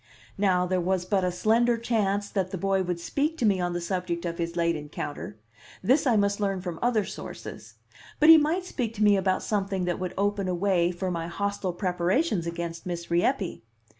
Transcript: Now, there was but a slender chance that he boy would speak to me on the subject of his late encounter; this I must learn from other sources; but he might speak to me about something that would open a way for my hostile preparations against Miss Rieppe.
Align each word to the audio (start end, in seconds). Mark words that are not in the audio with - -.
Now, 0.39 0.65
there 0.65 0.81
was 0.81 1.05
but 1.05 1.23
a 1.23 1.31
slender 1.31 1.77
chance 1.77 2.27
that 2.31 2.49
he 2.51 2.57
boy 2.57 2.81
would 2.81 2.99
speak 2.99 3.37
to 3.37 3.45
me 3.45 3.59
on 3.61 3.73
the 3.73 3.79
subject 3.79 4.25
of 4.25 4.39
his 4.39 4.55
late 4.55 4.75
encounter; 4.75 5.37
this 5.83 6.07
I 6.07 6.15
must 6.15 6.39
learn 6.39 6.59
from 6.59 6.79
other 6.81 7.05
sources; 7.05 7.75
but 8.19 8.27
he 8.27 8.39
might 8.39 8.65
speak 8.65 8.95
to 8.95 9.03
me 9.03 9.15
about 9.15 9.43
something 9.43 9.85
that 9.85 9.99
would 9.99 10.15
open 10.17 10.47
a 10.47 10.55
way 10.55 10.89
for 10.91 11.11
my 11.11 11.27
hostile 11.27 11.73
preparations 11.73 12.47
against 12.47 12.87
Miss 12.87 13.11
Rieppe. 13.11 13.61